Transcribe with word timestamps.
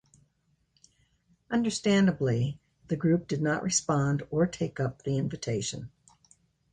Understandably, 1.51 2.57
the 2.87 2.95
group 2.95 3.27
did 3.27 3.39
not 3.39 3.61
respond 3.61 4.23
or 4.31 4.47
take 4.47 4.79
up 4.79 5.03
the 5.03 5.19
invitation. 5.19 5.91